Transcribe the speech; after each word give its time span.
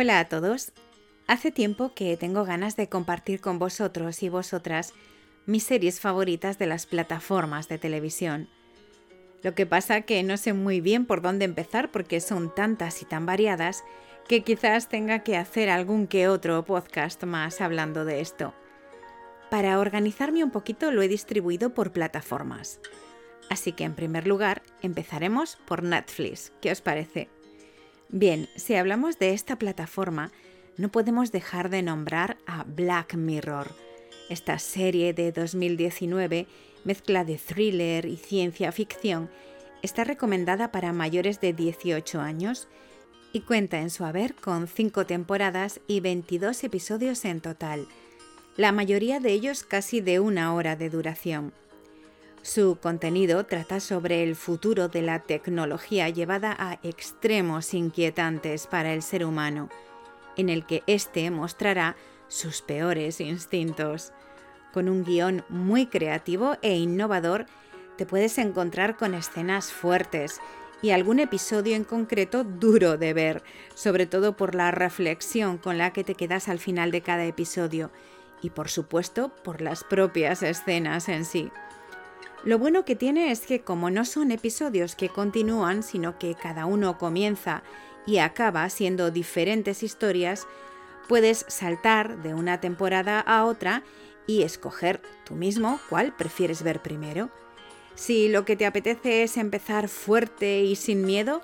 Hola 0.00 0.20
a 0.20 0.28
todos. 0.28 0.70
Hace 1.26 1.50
tiempo 1.50 1.92
que 1.92 2.16
tengo 2.16 2.44
ganas 2.44 2.76
de 2.76 2.88
compartir 2.88 3.40
con 3.40 3.58
vosotros 3.58 4.22
y 4.22 4.28
vosotras 4.28 4.94
mis 5.44 5.64
series 5.64 5.98
favoritas 5.98 6.56
de 6.56 6.66
las 6.66 6.86
plataformas 6.86 7.66
de 7.66 7.78
televisión. 7.78 8.48
Lo 9.42 9.56
que 9.56 9.66
pasa 9.66 10.02
que 10.02 10.22
no 10.22 10.36
sé 10.36 10.52
muy 10.52 10.80
bien 10.80 11.04
por 11.04 11.20
dónde 11.20 11.46
empezar 11.46 11.90
porque 11.90 12.20
son 12.20 12.54
tantas 12.54 13.02
y 13.02 13.06
tan 13.06 13.26
variadas 13.26 13.82
que 14.28 14.44
quizás 14.44 14.88
tenga 14.88 15.24
que 15.24 15.36
hacer 15.36 15.68
algún 15.68 16.06
que 16.06 16.28
otro 16.28 16.64
podcast 16.64 17.24
más 17.24 17.60
hablando 17.60 18.04
de 18.04 18.20
esto. 18.20 18.54
Para 19.50 19.80
organizarme 19.80 20.44
un 20.44 20.52
poquito 20.52 20.92
lo 20.92 21.02
he 21.02 21.08
distribuido 21.08 21.74
por 21.74 21.90
plataformas. 21.90 22.78
Así 23.50 23.72
que 23.72 23.82
en 23.82 23.96
primer 23.96 24.28
lugar 24.28 24.62
empezaremos 24.80 25.56
por 25.66 25.82
Netflix. 25.82 26.52
¿Qué 26.60 26.70
os 26.70 26.82
parece? 26.82 27.30
Bien, 28.10 28.48
si 28.56 28.74
hablamos 28.74 29.18
de 29.18 29.34
esta 29.34 29.56
plataforma, 29.56 30.32
no 30.78 30.90
podemos 30.90 31.30
dejar 31.30 31.68
de 31.68 31.82
nombrar 31.82 32.38
a 32.46 32.64
Black 32.64 33.14
Mirror. 33.14 33.70
Esta 34.30 34.58
serie 34.58 35.12
de 35.12 35.30
2019, 35.30 36.46
mezcla 36.84 37.24
de 37.26 37.36
thriller 37.36 38.06
y 38.06 38.16
ciencia 38.16 38.72
ficción, 38.72 39.28
está 39.82 40.04
recomendada 40.04 40.72
para 40.72 40.94
mayores 40.94 41.42
de 41.42 41.52
18 41.52 42.18
años 42.20 42.66
y 43.34 43.40
cuenta 43.40 43.80
en 43.80 43.90
su 43.90 44.06
haber 44.06 44.34
con 44.34 44.68
5 44.68 45.04
temporadas 45.04 45.80
y 45.86 46.00
22 46.00 46.64
episodios 46.64 47.26
en 47.26 47.42
total, 47.42 47.88
la 48.56 48.72
mayoría 48.72 49.20
de 49.20 49.32
ellos 49.32 49.64
casi 49.64 50.00
de 50.00 50.18
una 50.18 50.54
hora 50.54 50.76
de 50.76 50.88
duración. 50.88 51.52
Su 52.42 52.78
contenido 52.80 53.44
trata 53.44 53.80
sobre 53.80 54.22
el 54.22 54.36
futuro 54.36 54.88
de 54.88 55.02
la 55.02 55.20
tecnología 55.20 56.08
llevada 56.08 56.54
a 56.58 56.78
extremos 56.82 57.74
inquietantes 57.74 58.66
para 58.66 58.92
el 58.92 59.02
ser 59.02 59.24
humano, 59.24 59.68
en 60.36 60.48
el 60.48 60.64
que 60.64 60.82
éste 60.86 61.30
mostrará 61.30 61.96
sus 62.28 62.62
peores 62.62 63.20
instintos. 63.20 64.12
Con 64.72 64.88
un 64.88 65.04
guion 65.04 65.44
muy 65.48 65.86
creativo 65.86 66.56
e 66.62 66.76
innovador, 66.76 67.46
te 67.96 68.06
puedes 68.06 68.38
encontrar 68.38 68.96
con 68.96 69.14
escenas 69.14 69.72
fuertes 69.72 70.40
y 70.80 70.90
algún 70.90 71.18
episodio 71.18 71.74
en 71.74 71.82
concreto 71.82 72.44
duro 72.44 72.96
de 72.96 73.12
ver, 73.12 73.42
sobre 73.74 74.06
todo 74.06 74.36
por 74.36 74.54
la 74.54 74.70
reflexión 74.70 75.58
con 75.58 75.76
la 75.76 75.92
que 75.92 76.04
te 76.04 76.14
quedas 76.14 76.48
al 76.48 76.60
final 76.60 76.92
de 76.92 77.00
cada 77.00 77.24
episodio 77.24 77.90
y 78.40 78.50
por 78.50 78.68
supuesto 78.68 79.30
por 79.42 79.60
las 79.60 79.82
propias 79.82 80.44
escenas 80.44 81.08
en 81.08 81.24
sí. 81.24 81.50
Lo 82.44 82.58
bueno 82.58 82.84
que 82.84 82.96
tiene 82.96 83.30
es 83.30 83.46
que 83.46 83.60
como 83.60 83.90
no 83.90 84.04
son 84.04 84.30
episodios 84.30 84.94
que 84.94 85.08
continúan, 85.08 85.82
sino 85.82 86.18
que 86.18 86.34
cada 86.34 86.66
uno 86.66 86.96
comienza 86.96 87.62
y 88.06 88.18
acaba 88.18 88.68
siendo 88.70 89.10
diferentes 89.10 89.82
historias, 89.82 90.46
puedes 91.08 91.44
saltar 91.48 92.22
de 92.22 92.34
una 92.34 92.60
temporada 92.60 93.20
a 93.20 93.44
otra 93.44 93.82
y 94.26 94.42
escoger 94.42 95.00
tú 95.24 95.34
mismo 95.34 95.80
cuál 95.88 96.14
prefieres 96.14 96.62
ver 96.62 96.80
primero. 96.80 97.30
Si 97.94 98.28
lo 98.28 98.44
que 98.44 98.56
te 98.56 98.66
apetece 98.66 99.24
es 99.24 99.36
empezar 99.36 99.88
fuerte 99.88 100.60
y 100.60 100.76
sin 100.76 101.04
miedo, 101.04 101.42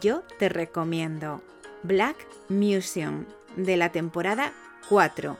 yo 0.00 0.22
te 0.38 0.48
recomiendo 0.48 1.42
Black 1.82 2.16
Museum 2.48 3.26
de 3.56 3.76
la 3.76 3.92
temporada 3.92 4.52
4, 4.88 5.36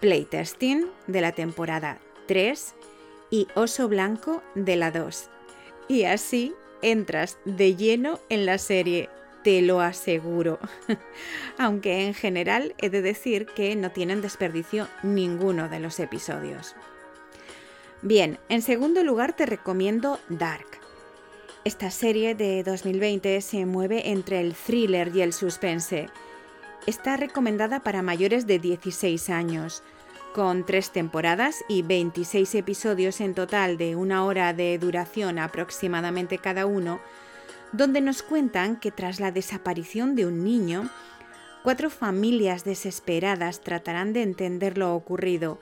Playtesting 0.00 0.86
de 1.06 1.20
la 1.20 1.32
temporada 1.32 1.98
3 2.26 2.74
y 3.30 3.48
Oso 3.54 3.88
Blanco 3.88 4.42
de 4.54 4.76
la 4.76 4.90
2. 4.90 5.30
Y 5.88 6.04
así 6.04 6.54
entras 6.82 7.38
de 7.44 7.76
lleno 7.76 8.20
en 8.28 8.46
la 8.46 8.58
serie, 8.58 9.08
te 9.42 9.62
lo 9.62 9.80
aseguro. 9.80 10.58
Aunque 11.58 12.06
en 12.06 12.14
general 12.14 12.74
he 12.78 12.90
de 12.90 13.02
decir 13.02 13.46
que 13.46 13.76
no 13.76 13.90
tienen 13.90 14.22
desperdicio 14.22 14.88
ninguno 15.02 15.68
de 15.68 15.80
los 15.80 16.00
episodios. 16.00 16.74
Bien, 18.02 18.38
en 18.48 18.62
segundo 18.62 19.02
lugar 19.02 19.34
te 19.34 19.46
recomiendo 19.46 20.18
Dark. 20.28 20.66
Esta 21.64 21.90
serie 21.90 22.34
de 22.34 22.62
2020 22.62 23.40
se 23.40 23.66
mueve 23.66 24.10
entre 24.10 24.40
el 24.40 24.54
thriller 24.54 25.10
y 25.14 25.22
el 25.22 25.32
suspense. 25.32 26.08
Está 26.86 27.16
recomendada 27.16 27.80
para 27.80 28.02
mayores 28.02 28.46
de 28.46 28.60
16 28.60 29.30
años 29.30 29.82
con 30.36 30.66
tres 30.66 30.90
temporadas 30.90 31.64
y 31.66 31.80
26 31.80 32.56
episodios 32.56 33.22
en 33.22 33.32
total 33.32 33.78
de 33.78 33.96
una 33.96 34.22
hora 34.22 34.52
de 34.52 34.76
duración 34.76 35.38
aproximadamente 35.38 36.36
cada 36.36 36.66
uno, 36.66 37.00
donde 37.72 38.02
nos 38.02 38.22
cuentan 38.22 38.78
que 38.78 38.90
tras 38.90 39.18
la 39.18 39.32
desaparición 39.32 40.14
de 40.14 40.26
un 40.26 40.44
niño, 40.44 40.90
cuatro 41.62 41.88
familias 41.88 42.64
desesperadas 42.64 43.62
tratarán 43.62 44.12
de 44.12 44.20
entender 44.20 44.76
lo 44.76 44.94
ocurrido, 44.94 45.58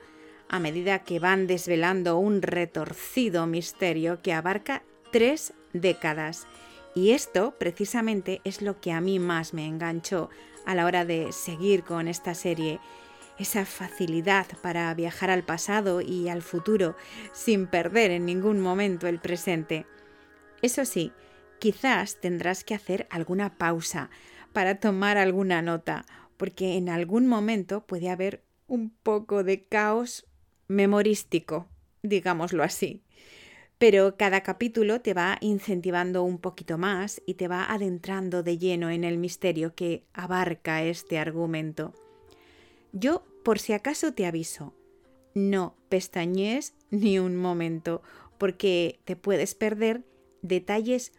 a 0.49 0.59
medida 0.59 0.99
que 1.05 1.19
van 1.19 1.47
desvelando 1.47 2.17
un 2.17 2.41
retorcido 2.41 3.47
misterio 3.47 4.21
que 4.21 4.33
abarca 4.33 4.83
tres 5.09 5.53
décadas. 5.71 6.47
Y 6.95 7.11
esto 7.11 7.55
precisamente 7.57 8.41
es 8.43 8.61
lo 8.61 8.81
que 8.81 8.91
a 8.91 8.99
mí 8.99 9.19
más 9.19 9.53
me 9.53 9.67
enganchó 9.67 10.29
a 10.65 10.75
la 10.75 10.85
hora 10.85 11.05
de 11.05 11.31
seguir 11.31 11.83
con 11.83 12.09
esta 12.09 12.33
serie 12.33 12.81
esa 13.37 13.65
facilidad 13.65 14.47
para 14.61 14.93
viajar 14.93 15.29
al 15.29 15.43
pasado 15.43 16.01
y 16.01 16.29
al 16.29 16.41
futuro 16.41 16.95
sin 17.33 17.67
perder 17.67 18.11
en 18.11 18.25
ningún 18.25 18.59
momento 18.59 19.07
el 19.07 19.19
presente. 19.19 19.85
Eso 20.61 20.85
sí, 20.85 21.11
quizás 21.59 22.19
tendrás 22.21 22.63
que 22.63 22.75
hacer 22.75 23.07
alguna 23.09 23.57
pausa 23.57 24.09
para 24.53 24.79
tomar 24.79 25.17
alguna 25.17 25.61
nota, 25.61 26.05
porque 26.37 26.77
en 26.77 26.89
algún 26.89 27.27
momento 27.27 27.85
puede 27.85 28.09
haber 28.09 28.43
un 28.67 28.89
poco 28.89 29.43
de 29.43 29.65
caos 29.65 30.25
memorístico, 30.67 31.67
digámoslo 32.03 32.63
así. 32.63 33.03
Pero 33.77 34.15
cada 34.15 34.41
capítulo 34.41 35.01
te 35.01 35.13
va 35.13 35.37
incentivando 35.41 36.23
un 36.23 36.37
poquito 36.37 36.77
más 36.77 37.21
y 37.25 37.33
te 37.33 37.49
va 37.49 37.65
adentrando 37.65 38.41
de 38.41 38.57
lleno 38.57 38.89
en 38.89 39.03
el 39.03 39.17
misterio 39.17 39.75
que 39.75 40.05
abarca 40.13 40.81
este 40.83 41.19
argumento. 41.19 41.93
Yo, 42.97 43.25
por 43.43 43.59
si 43.59 43.73
acaso, 43.73 44.13
te 44.13 44.25
aviso. 44.25 44.73
No 45.33 45.75
pestañees 45.89 46.73
ni 46.91 47.19
un 47.19 47.35
momento, 47.35 48.01
porque 48.37 49.01
te 49.03 49.17
puedes 49.17 49.53
perder 49.53 50.05
detalles 50.41 51.11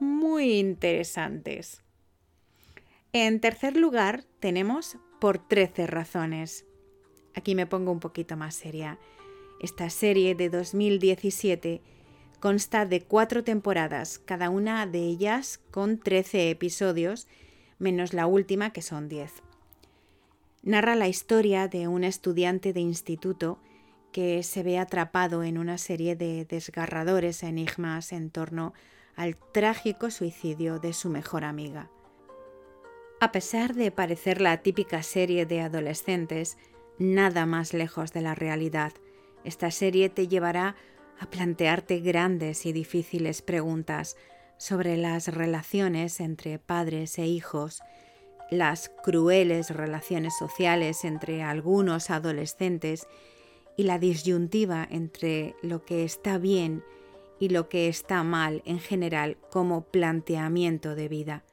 muy 0.00 0.54
interesantes. 0.58 1.80
En 3.12 3.38
tercer 3.38 3.76
lugar, 3.76 4.24
tenemos 4.40 4.98
por 5.20 5.38
13 5.38 5.86
razones. 5.86 6.64
Aquí 7.34 7.54
me 7.54 7.66
pongo 7.68 7.92
un 7.92 8.00
poquito 8.00 8.36
más 8.36 8.56
seria. 8.56 8.98
Esta 9.60 9.90
serie 9.90 10.34
de 10.34 10.50
2017 10.50 11.82
consta 12.40 12.84
de 12.84 13.00
cuatro 13.00 13.44
temporadas, 13.44 14.18
cada 14.18 14.50
una 14.50 14.84
de 14.88 14.98
ellas 14.98 15.60
con 15.70 15.98
13 16.00 16.50
episodios, 16.50 17.28
menos 17.78 18.12
la 18.12 18.26
última 18.26 18.72
que 18.72 18.82
son 18.82 19.08
10 19.08 19.40
narra 20.62 20.94
la 20.94 21.08
historia 21.08 21.68
de 21.68 21.88
un 21.88 22.04
estudiante 22.04 22.72
de 22.72 22.80
instituto 22.80 23.58
que 24.12 24.42
se 24.42 24.62
ve 24.62 24.78
atrapado 24.78 25.42
en 25.42 25.58
una 25.58 25.78
serie 25.78 26.14
de 26.14 26.44
desgarradores 26.44 27.42
enigmas 27.42 28.12
en 28.12 28.30
torno 28.30 28.74
al 29.16 29.36
trágico 29.36 30.10
suicidio 30.10 30.78
de 30.78 30.92
su 30.92 31.08
mejor 31.08 31.44
amiga. 31.44 31.90
A 33.20 33.32
pesar 33.32 33.74
de 33.74 33.90
parecer 33.90 34.40
la 34.40 34.58
típica 34.58 35.02
serie 35.02 35.46
de 35.46 35.60
adolescentes, 35.60 36.58
nada 36.98 37.46
más 37.46 37.72
lejos 37.72 38.12
de 38.12 38.20
la 38.20 38.34
realidad, 38.34 38.92
esta 39.44 39.70
serie 39.70 40.08
te 40.08 40.28
llevará 40.28 40.76
a 41.18 41.26
plantearte 41.26 42.00
grandes 42.00 42.66
y 42.66 42.72
difíciles 42.72 43.42
preguntas 43.42 44.16
sobre 44.58 44.96
las 44.96 45.28
relaciones 45.28 46.20
entre 46.20 46.58
padres 46.58 47.18
e 47.18 47.26
hijos, 47.26 47.82
las 48.52 48.90
crueles 49.02 49.70
relaciones 49.70 50.36
sociales 50.36 51.04
entre 51.04 51.42
algunos 51.42 52.10
adolescentes 52.10 53.08
y 53.76 53.84
la 53.84 53.98
disyuntiva 53.98 54.86
entre 54.90 55.56
lo 55.62 55.84
que 55.84 56.04
está 56.04 56.38
bien 56.38 56.84
y 57.40 57.48
lo 57.48 57.68
que 57.68 57.88
está 57.88 58.22
mal 58.22 58.62
en 58.66 58.78
general 58.78 59.38
como 59.50 59.84
planteamiento 59.84 60.94
de 60.94 61.08
vida. 61.08 61.44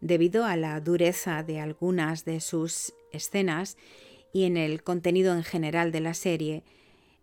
Debido 0.00 0.44
a 0.46 0.56
la 0.56 0.80
dureza 0.80 1.42
de 1.42 1.60
algunas 1.60 2.24
de 2.24 2.40
sus 2.40 2.94
escenas 3.12 3.76
y 4.32 4.44
en 4.44 4.56
el 4.56 4.82
contenido 4.82 5.34
en 5.34 5.44
general 5.44 5.92
de 5.92 6.00
la 6.00 6.14
serie, 6.14 6.64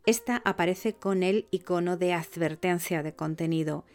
esta 0.06 0.42
aparece 0.46 0.94
con 0.94 1.24
el 1.24 1.48
icono 1.50 1.98
de 1.98 2.14
advertencia 2.14 3.04
de 3.04 3.16
contenido 3.16 3.86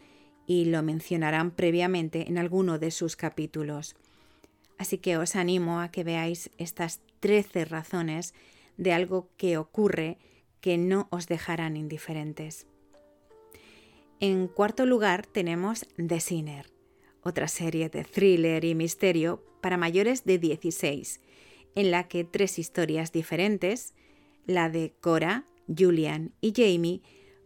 y 0.45 0.65
lo 0.65 0.81
mencionarán 0.83 1.51
previamente 1.51 2.27
en 2.27 2.37
alguno 2.37 2.79
de 2.79 2.91
sus 2.91 3.15
capítulos. 3.15 3.95
Así 4.79 4.97
que 4.97 5.17
os 5.17 5.35
animo 5.35 5.81
a 5.81 5.91
que 5.91 6.03
veáis 6.03 6.49
estas 6.57 7.01
13 7.19 7.65
razones 7.65 8.33
de 8.77 8.93
algo 8.93 9.29
que 9.35 9.57
ocurre 9.57 10.17
que 10.61 10.77
no 10.77 11.07
os 11.11 11.27
dejarán 11.27 11.75
indiferentes. 11.75 12.65
En 14.21 14.47
cuarto 14.47 14.85
lugar 14.85 15.25
tenemos 15.25 15.85
The 15.95 16.19
Sinner, 16.19 16.71
otra 17.21 17.47
serie 17.47 17.89
de 17.89 18.05
thriller 18.05 18.63
y 18.63 18.73
misterio 18.73 19.43
para 19.61 19.77
mayores 19.77 20.23
de 20.23 20.39
16, 20.39 21.21
en 21.75 21.91
la 21.91 22.07
que 22.07 22.23
tres 22.23 22.57
historias 22.57 23.11
diferentes, 23.11 23.93
la 24.45 24.69
de 24.69 24.93
Cora, 25.01 25.45
Julian 25.67 26.33
y 26.39 26.53
Jamie, 26.55 27.01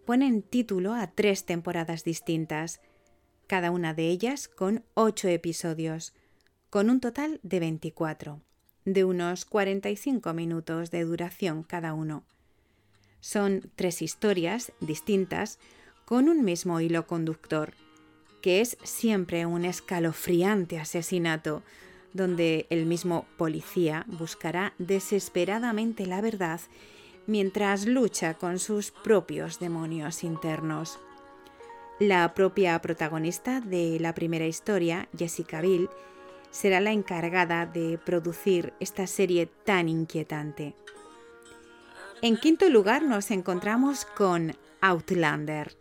ponen 0.06 0.44
título 0.44 0.94
a 0.94 1.08
tres 1.08 1.46
temporadas 1.46 2.04
distintas, 2.04 2.80
cada 3.48 3.72
una 3.72 3.94
de 3.94 4.10
ellas 4.10 4.48
con 4.48 4.86
ocho 4.94 5.28
episodios, 5.28 6.14
con 6.74 6.90
un 6.90 7.00
total 7.00 7.40
de 7.44 7.60
24, 7.60 8.42
de 8.84 9.04
unos 9.04 9.46
45 9.46 10.34
minutos 10.34 10.90
de 10.90 11.04
duración 11.04 11.62
cada 11.62 11.94
uno. 11.94 12.24
Son 13.20 13.70
tres 13.76 14.02
historias 14.02 14.72
distintas 14.80 15.60
con 16.06 16.30
un 16.30 16.44
mismo 16.44 16.80
hilo 16.80 17.06
conductor, 17.06 17.76
que 18.42 18.60
es 18.60 18.76
siempre 18.82 19.46
un 19.46 19.66
escalofriante 19.66 20.80
asesinato, 20.80 21.62
donde 22.12 22.66
el 22.72 22.88
mismo 22.88 23.28
policía 23.38 24.08
buscará 24.08 24.74
desesperadamente 24.80 26.08
la 26.08 26.22
verdad 26.22 26.60
mientras 27.28 27.86
lucha 27.86 28.34
con 28.34 28.58
sus 28.58 28.90
propios 28.90 29.60
demonios 29.60 30.24
internos. 30.24 30.98
La 32.00 32.34
propia 32.34 32.82
protagonista 32.82 33.62
de 33.62 34.00
la 34.00 34.16
primera 34.16 34.48
historia, 34.48 35.08
Jessica 35.16 35.62
Bill, 35.62 35.88
será 36.54 36.80
la 36.80 36.92
encargada 36.92 37.66
de 37.66 37.98
producir 37.98 38.74
esta 38.80 39.08
serie 39.08 39.48
tan 39.48 39.90
inquietante. 39.90 40.76
En 42.22 42.38
quinto 42.38 42.70
lugar 42.70 43.02
nos 43.02 43.32
encontramos 43.32 44.06
con 44.06 44.56
Outlander. 44.80 45.76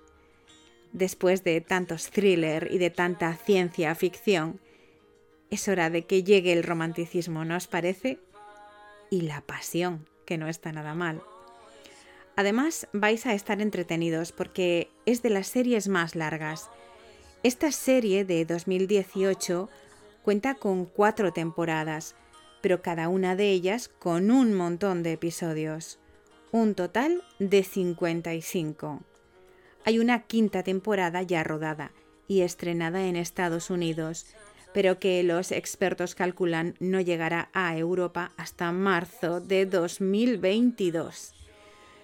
Después 0.92 1.44
de 1.44 1.60
tantos 1.60 2.10
thrillers 2.10 2.72
y 2.72 2.78
de 2.78 2.88
tanta 2.88 3.34
ciencia 3.34 3.94
ficción, 3.94 4.60
es 5.50 5.68
hora 5.68 5.90
de 5.90 6.06
que 6.06 6.24
llegue 6.24 6.54
el 6.54 6.62
romanticismo, 6.62 7.44
¿no 7.44 7.56
os 7.56 7.68
parece? 7.68 8.18
Y 9.10 9.20
la 9.20 9.42
pasión, 9.42 10.08
que 10.24 10.38
no 10.38 10.48
está 10.48 10.72
nada 10.72 10.94
mal. 10.94 11.20
Además, 12.34 12.88
vais 12.94 13.26
a 13.26 13.34
estar 13.34 13.60
entretenidos 13.60 14.32
porque 14.32 14.90
es 15.04 15.20
de 15.20 15.28
las 15.28 15.48
series 15.48 15.88
más 15.88 16.16
largas. 16.16 16.70
Esta 17.42 17.70
serie 17.72 18.24
de 18.24 18.46
2018 18.46 19.68
cuenta 20.22 20.54
con 20.54 20.86
cuatro 20.86 21.32
temporadas, 21.32 22.14
pero 22.60 22.80
cada 22.80 23.08
una 23.08 23.36
de 23.36 23.50
ellas 23.50 23.88
con 23.88 24.30
un 24.30 24.54
montón 24.54 25.02
de 25.02 25.12
episodios. 25.12 25.98
Un 26.52 26.74
total 26.74 27.22
de 27.38 27.62
55. 27.62 29.00
Hay 29.84 29.98
una 29.98 30.26
quinta 30.26 30.62
temporada 30.62 31.22
ya 31.22 31.42
rodada 31.42 31.92
y 32.28 32.42
estrenada 32.42 33.06
en 33.06 33.16
Estados 33.16 33.70
Unidos, 33.70 34.26
pero 34.72 34.98
que 34.98 35.22
los 35.22 35.50
expertos 35.50 36.14
calculan 36.14 36.74
no 36.78 37.00
llegará 37.00 37.50
a 37.52 37.76
Europa 37.76 38.32
hasta 38.36 38.70
marzo 38.72 39.40
de 39.40 39.66
2022. 39.66 41.34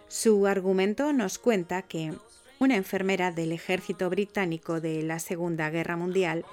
Su 0.08 0.46
argumento 0.46 1.12
nos 1.12 1.38
cuenta 1.38 1.82
que 1.82 2.14
una 2.58 2.76
enfermera 2.76 3.30
del 3.30 3.52
ejército 3.52 4.10
británico 4.10 4.80
de 4.80 5.02
la 5.02 5.18
Segunda 5.18 5.70
Guerra 5.70 5.96
Mundial 5.96 6.44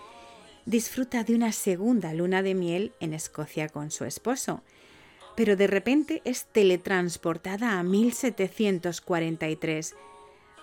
disfruta 0.65 1.23
de 1.23 1.35
una 1.35 1.51
segunda 1.51 2.13
luna 2.13 2.41
de 2.41 2.55
miel 2.55 2.93
en 2.99 3.13
Escocia 3.13 3.69
con 3.69 3.91
su 3.91 4.05
esposo, 4.05 4.63
pero 5.35 5.55
de 5.55 5.67
repente 5.67 6.21
es 6.25 6.45
teletransportada 6.45 7.77
a 7.77 7.83
1743, 7.83 9.95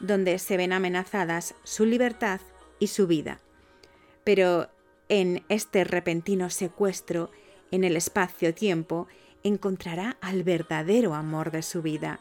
donde 0.00 0.38
se 0.38 0.56
ven 0.56 0.72
amenazadas 0.72 1.54
su 1.62 1.86
libertad 1.86 2.40
y 2.78 2.88
su 2.88 3.06
vida. 3.06 3.40
Pero 4.24 4.68
en 5.08 5.44
este 5.48 5.84
repentino 5.84 6.50
secuestro, 6.50 7.30
en 7.70 7.84
el 7.84 7.96
espacio-tiempo, 7.96 9.06
encontrará 9.44 10.16
al 10.20 10.42
verdadero 10.42 11.14
amor 11.14 11.50
de 11.50 11.62
su 11.62 11.82
vida, 11.82 12.20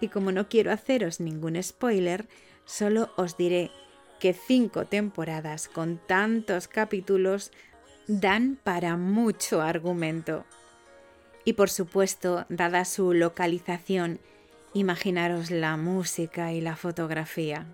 y 0.00 0.08
como 0.08 0.32
no 0.32 0.48
quiero 0.48 0.72
haceros 0.72 1.20
ningún 1.20 1.62
spoiler, 1.62 2.26
solo 2.64 3.10
os 3.16 3.36
diré 3.36 3.70
que 4.20 4.34
cinco 4.34 4.84
temporadas 4.84 5.68
con 5.68 5.98
tantos 5.98 6.68
capítulos 6.68 7.50
dan 8.06 8.56
para 8.62 8.96
mucho 8.96 9.62
argumento. 9.62 10.44
Y 11.44 11.54
por 11.54 11.70
supuesto, 11.70 12.46
dada 12.48 12.84
su 12.84 13.14
localización, 13.14 14.20
imaginaros 14.74 15.50
la 15.50 15.76
música 15.76 16.52
y 16.52 16.60
la 16.60 16.76
fotografía. 16.76 17.66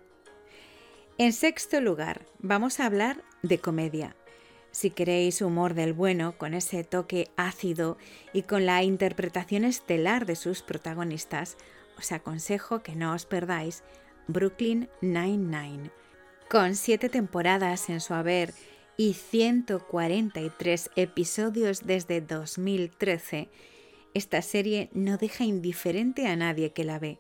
En 1.19 1.33
sexto 1.33 1.81
lugar, 1.81 2.27
vamos 2.39 2.79
a 2.79 2.87
hablar 2.87 3.23
de 3.43 3.59
comedia. 3.59 4.15
Si 4.71 4.91
queréis 4.91 5.41
humor 5.41 5.73
del 5.75 5.95
bueno, 5.95 6.37
con 6.37 6.53
ese 6.53 6.85
toque 6.85 7.31
ácido 7.37 7.97
y 8.35 8.43
con 8.43 8.67
la 8.67 8.83
interpretación 8.83 9.65
estelar 9.65 10.27
de 10.27 10.37
sus 10.37 10.63
protagonistas, 10.63 11.57
os 11.99 12.13
aconsejo 12.13 12.83
que 12.83 12.95
no 12.95 13.15
os 13.15 13.25
perdáis 13.25 13.83
Brooklyn 14.29 14.91
Nine-Nine. 15.01 15.91
Con 16.49 16.77
siete 16.77 17.09
temporadas 17.09 17.91
en 17.91 18.01
su 18.01 18.15
haber 18.15 18.55
y 18.97 19.15
143 19.15 20.91
episodios 20.95 21.85
desde 21.85 22.21
2013, 22.21 23.49
esta 24.15 24.41
serie 24.43 24.89
no 24.93 25.17
deja 25.17 25.43
indiferente 25.43 26.29
a 26.29 26.37
nadie 26.37 26.73
que 26.73 26.85
la 26.85 27.01
ve. 27.01 27.19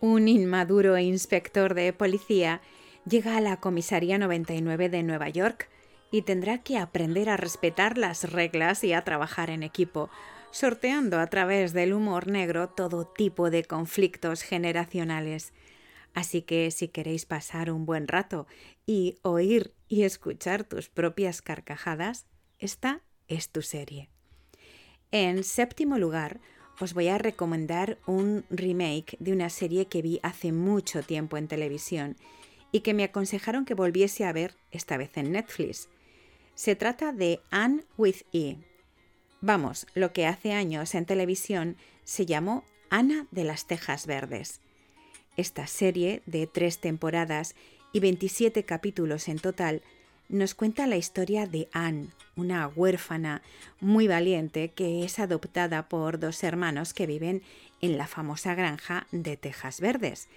Un 0.00 0.28
inmaduro 0.28 0.96
inspector 0.96 1.74
de 1.74 1.92
policía 1.92 2.62
llega 3.06 3.36
a 3.36 3.42
la 3.42 3.60
Comisaría 3.60 4.16
99 4.16 4.88
de 4.88 5.02
Nueva 5.02 5.28
York 5.28 5.68
y 6.10 6.22
tendrá 6.22 6.62
que 6.62 6.78
aprender 6.78 7.28
a 7.28 7.36
respetar 7.36 7.98
las 7.98 8.32
reglas 8.32 8.82
y 8.82 8.94
a 8.94 9.04
trabajar 9.04 9.50
en 9.50 9.62
equipo, 9.62 10.08
sorteando 10.52 11.20
a 11.20 11.26
través 11.26 11.74
del 11.74 11.92
humor 11.92 12.28
negro 12.28 12.70
todo 12.70 13.04
tipo 13.04 13.50
de 13.50 13.64
conflictos 13.64 14.40
generacionales. 14.40 15.52
Así 16.14 16.42
que 16.42 16.70
si 16.70 16.88
queréis 16.88 17.26
pasar 17.26 17.70
un 17.70 17.86
buen 17.86 18.08
rato 18.08 18.46
y 18.86 19.16
oír 19.22 19.74
y 19.88 20.04
escuchar 20.04 20.64
tus 20.64 20.88
propias 20.88 21.42
carcajadas, 21.42 22.26
esta 22.58 23.02
es 23.28 23.50
tu 23.50 23.62
serie. 23.62 24.08
En 25.10 25.44
séptimo 25.44 25.98
lugar, 25.98 26.40
os 26.80 26.94
voy 26.94 27.08
a 27.08 27.18
recomendar 27.18 27.98
un 28.06 28.44
remake 28.50 29.16
de 29.20 29.32
una 29.32 29.50
serie 29.50 29.86
que 29.86 30.02
vi 30.02 30.20
hace 30.22 30.52
mucho 30.52 31.02
tiempo 31.02 31.36
en 31.36 31.48
televisión 31.48 32.16
y 32.72 32.80
que 32.80 32.94
me 32.94 33.04
aconsejaron 33.04 33.64
que 33.64 33.74
volviese 33.74 34.24
a 34.24 34.32
ver 34.32 34.54
esta 34.70 34.96
vez 34.96 35.16
en 35.16 35.32
Netflix. 35.32 35.88
Se 36.54 36.76
trata 36.76 37.12
de 37.12 37.40
Anne 37.50 37.84
with 37.96 38.22
E, 38.32 38.58
Vamos, 39.46 39.86
lo 39.94 40.14
que 40.14 40.26
hace 40.26 40.54
años 40.54 40.94
en 40.94 41.04
televisión 41.04 41.76
se 42.02 42.24
llamó 42.24 42.64
Ana 42.88 43.26
de 43.30 43.44
las 43.44 43.66
Tejas 43.66 44.06
Verdes. 44.06 44.62
Esta 45.36 45.66
serie, 45.66 46.22
de 46.26 46.46
tres 46.46 46.78
temporadas 46.78 47.54
y 47.92 48.00
27 48.00 48.64
capítulos 48.64 49.28
en 49.28 49.38
total, 49.38 49.82
nos 50.28 50.54
cuenta 50.54 50.86
la 50.86 50.96
historia 50.96 51.46
de 51.46 51.68
Anne, 51.72 52.08
una 52.36 52.68
huérfana 52.68 53.42
muy 53.80 54.08
valiente 54.08 54.70
que 54.70 55.04
es 55.04 55.18
adoptada 55.18 55.88
por 55.88 56.18
dos 56.18 56.42
hermanos 56.44 56.94
que 56.94 57.06
viven 57.06 57.42
en 57.80 57.98
la 57.98 58.06
famosa 58.06 58.54
granja 58.54 59.06
de 59.12 59.36
Tejas 59.36 59.80
Verdes. 59.80 60.28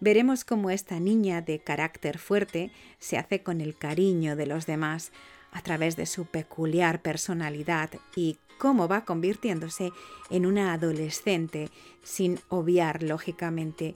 Veremos 0.00 0.44
cómo 0.44 0.70
esta 0.70 1.00
niña 1.00 1.40
de 1.40 1.60
carácter 1.60 2.18
fuerte 2.18 2.70
se 2.98 3.16
hace 3.16 3.42
con 3.42 3.60
el 3.60 3.76
cariño 3.76 4.36
de 4.36 4.46
los 4.46 4.66
demás, 4.66 5.12
a 5.52 5.62
través 5.62 5.96
de 5.96 6.06
su 6.06 6.26
peculiar 6.26 7.00
personalidad 7.00 7.90
y 8.16 8.38
cómo 8.58 8.88
va 8.88 9.04
convirtiéndose 9.04 9.92
en 10.28 10.46
una 10.46 10.72
adolescente 10.72 11.70
sin 12.02 12.40
obviar, 12.48 13.02
lógicamente, 13.04 13.94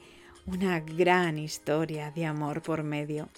una 0.51 0.81
gran 0.81 1.39
historia 1.39 2.11
de 2.11 2.25
amor 2.25 2.63
por 2.63 2.83
medio. 2.83 3.29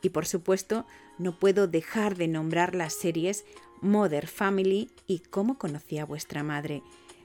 Y 0.00 0.10
por 0.10 0.26
supuesto, 0.26 0.86
no 1.18 1.36
puedo 1.38 1.66
dejar 1.66 2.16
de 2.16 2.28
nombrar 2.28 2.76
las 2.76 2.94
series 2.94 3.44
Mother 3.80 4.28
Family 4.28 4.90
y 5.08 5.18
Cómo 5.18 5.58
conocí 5.58 5.98
a 5.98 6.04
vuestra 6.04 6.44
madre, 6.44 6.82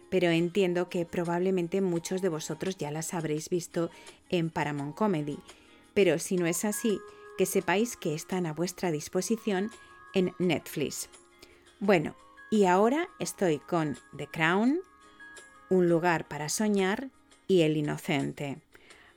pero 0.09 0.29
entiendo 0.29 0.89
que 0.89 1.05
probablemente 1.05 1.81
muchos 1.81 2.23
de 2.23 2.29
vosotros 2.29 2.77
ya 2.77 2.89
las 2.89 3.13
habréis 3.13 3.49
visto 3.49 3.91
en 4.29 4.49
Paramount 4.49 4.95
Comedy. 4.95 5.37
Pero 5.93 6.17
si 6.17 6.35
no 6.35 6.47
es 6.47 6.65
así, 6.65 6.99
que 7.37 7.45
sepáis 7.45 7.97
que 7.97 8.15
están 8.15 8.47
a 8.47 8.53
vuestra 8.53 8.89
disposición 8.89 9.69
en 10.15 10.33
Netflix. 10.39 11.09
Bueno, 11.79 12.15
y 12.49 12.65
ahora 12.65 13.07
estoy 13.19 13.59
con 13.59 13.97
The 14.17 14.27
Crown, 14.27 14.79
Un 15.69 15.89
lugar 15.89 16.27
para 16.27 16.49
soñar 16.49 17.09
y 17.47 17.61
El 17.61 17.77
inocente. 17.77 18.57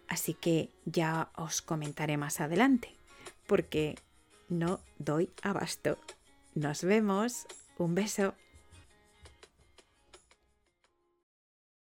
Así 0.08 0.34
que 0.34 0.70
ya 0.84 1.30
os 1.36 1.62
comentaré 1.62 2.16
más 2.16 2.40
adelante, 2.40 2.96
porque 3.46 3.96
no 4.48 4.80
doy 4.98 5.30
abasto. 5.42 5.98
Nos 6.54 6.84
vemos. 6.84 7.46
Un 7.78 7.94
beso. 7.94 8.34